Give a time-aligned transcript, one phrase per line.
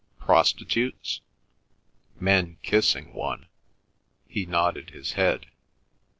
[0.17, 1.21] "Prostitutes?"
[2.19, 3.45] "Men kissing one."
[4.27, 5.45] He nodded his head.